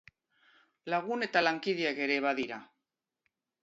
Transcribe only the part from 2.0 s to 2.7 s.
ere badira.